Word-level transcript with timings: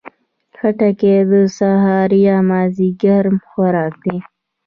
خټکی 0.57 1.15
د 1.31 1.33
سهار 1.57 2.09
یا 2.27 2.37
مازدیګر 2.49 3.25
خوراک 3.47 3.93
ده. 4.05 4.17